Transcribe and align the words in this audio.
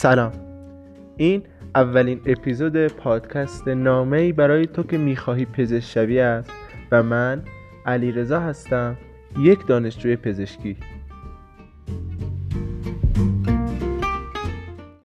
سلام. 0.00 0.32
این 1.16 1.42
اولین 1.74 2.20
اپیزود 2.26 2.86
پادکست 2.86 3.68
نامهای 3.68 4.32
برای 4.32 4.66
تو 4.66 4.82
که 4.82 4.98
می‌خواهی 4.98 5.44
پزشک 5.44 5.92
شوی 5.92 6.20
است 6.20 6.50
و 6.92 7.02
من 7.02 7.42
علیرضا 7.86 8.40
هستم 8.40 8.96
یک 9.38 9.66
دانشجوی 9.66 10.16
پزشکی. 10.16 10.76